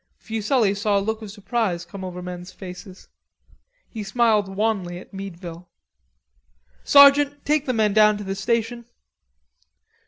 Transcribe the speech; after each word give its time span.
Fuselli 0.17 0.73
saw 0.73 0.97
a 0.97 0.99
look 0.99 1.21
of 1.21 1.29
surprise 1.29 1.85
come 1.85 2.03
over 2.03 2.23
men's 2.23 2.51
faces. 2.51 3.07
He 3.87 4.01
smiled 4.01 4.47
wanly 4.55 4.97
at 4.97 5.13
Meadville. 5.13 5.69
"Sergeant, 6.83 7.45
take 7.45 7.67
the 7.67 7.73
men 7.73 7.93
down 7.93 8.17
to 8.17 8.23
the 8.23 8.33
station." 8.33 8.85